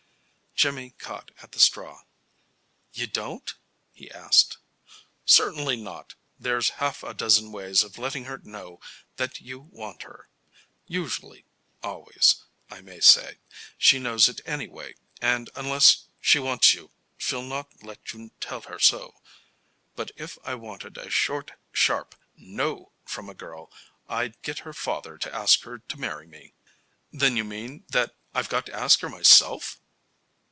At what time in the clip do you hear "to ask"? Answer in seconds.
25.17-25.63, 28.67-28.99